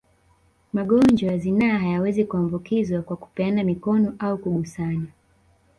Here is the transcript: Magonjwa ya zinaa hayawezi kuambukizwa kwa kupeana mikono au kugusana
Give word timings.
Magonjwa 0.73 1.31
ya 1.31 1.37
zinaa 1.37 1.77
hayawezi 1.79 2.25
kuambukizwa 2.25 3.01
kwa 3.01 3.17
kupeana 3.17 3.63
mikono 3.63 4.15
au 4.19 4.37
kugusana 4.37 5.07